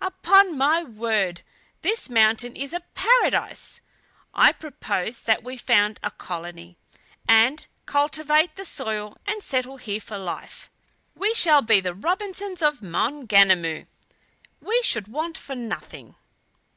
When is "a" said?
2.72-2.84, 6.04-6.12